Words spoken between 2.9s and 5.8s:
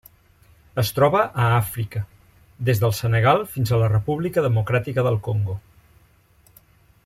Senegal fins a la República Democràtica del Congo.